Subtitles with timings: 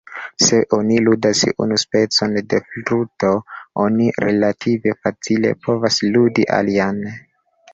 [0.43, 3.29] Se oni ludas unu specon de fluto,
[3.85, 7.05] oni relative facile povas ludi alian.